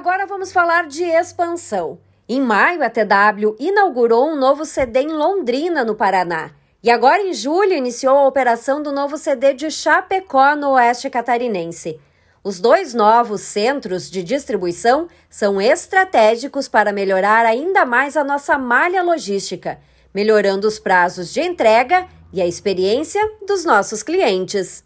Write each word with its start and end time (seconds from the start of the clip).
Agora 0.00 0.24
vamos 0.24 0.50
falar 0.50 0.86
de 0.86 1.04
expansão. 1.04 1.98
Em 2.26 2.40
maio, 2.40 2.82
a 2.82 2.88
TW 2.88 3.54
inaugurou 3.58 4.30
um 4.30 4.34
novo 4.34 4.64
CD 4.64 5.00
em 5.00 5.08
Londrina, 5.08 5.84
no 5.84 5.94
Paraná. 5.94 6.52
E 6.82 6.90
agora, 6.90 7.20
em 7.20 7.34
julho, 7.34 7.74
iniciou 7.74 8.16
a 8.16 8.26
operação 8.26 8.82
do 8.82 8.92
novo 8.92 9.18
CD 9.18 9.52
de 9.52 9.70
Chapecó, 9.70 10.56
no 10.56 10.70
Oeste 10.70 11.10
Catarinense. 11.10 12.00
Os 12.42 12.58
dois 12.58 12.94
novos 12.94 13.42
centros 13.42 14.10
de 14.10 14.22
distribuição 14.22 15.06
são 15.28 15.60
estratégicos 15.60 16.66
para 16.66 16.94
melhorar 16.94 17.44
ainda 17.44 17.84
mais 17.84 18.16
a 18.16 18.24
nossa 18.24 18.56
malha 18.56 19.02
logística, 19.02 19.78
melhorando 20.14 20.66
os 20.66 20.78
prazos 20.78 21.30
de 21.30 21.42
entrega 21.42 22.08
e 22.32 22.40
a 22.40 22.46
experiência 22.46 23.20
dos 23.46 23.66
nossos 23.66 24.02
clientes. 24.02 24.82